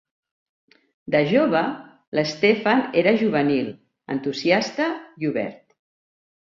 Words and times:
De 1.15 1.21
jove, 1.31 1.61
l'Stephan 2.19 2.83
era 3.03 3.15
juvenil, 3.23 3.71
entusiasta 4.19 4.91
i 5.25 5.33
obert. 5.35 5.63